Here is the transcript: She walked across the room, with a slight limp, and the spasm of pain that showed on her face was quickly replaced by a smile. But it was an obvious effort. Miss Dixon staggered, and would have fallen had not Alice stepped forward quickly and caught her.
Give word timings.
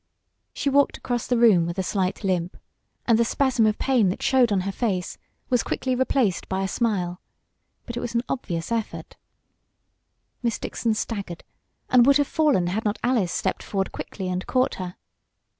She 0.51 0.67
walked 0.67 0.97
across 0.97 1.27
the 1.27 1.37
room, 1.37 1.67
with 1.67 1.77
a 1.77 1.83
slight 1.83 2.23
limp, 2.23 2.57
and 3.05 3.19
the 3.19 3.23
spasm 3.23 3.67
of 3.67 3.77
pain 3.77 4.09
that 4.09 4.23
showed 4.23 4.51
on 4.51 4.61
her 4.61 4.71
face 4.71 5.19
was 5.51 5.61
quickly 5.61 5.93
replaced 5.93 6.49
by 6.49 6.63
a 6.63 6.67
smile. 6.67 7.21
But 7.85 7.95
it 7.95 7.99
was 7.99 8.15
an 8.15 8.23
obvious 8.27 8.71
effort. 8.71 9.15
Miss 10.41 10.57
Dixon 10.57 10.95
staggered, 10.95 11.43
and 11.87 12.07
would 12.07 12.17
have 12.17 12.25
fallen 12.25 12.65
had 12.65 12.83
not 12.83 12.97
Alice 13.03 13.31
stepped 13.31 13.61
forward 13.61 13.91
quickly 13.91 14.27
and 14.27 14.47
caught 14.47 14.73
her. 14.81 14.95